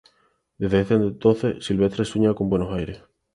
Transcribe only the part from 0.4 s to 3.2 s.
Desde ese entonces Silvestre sueña con Buenos Aires.